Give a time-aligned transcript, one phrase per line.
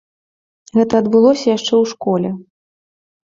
[0.77, 2.29] Гэта адбылося яшчэ ў школе.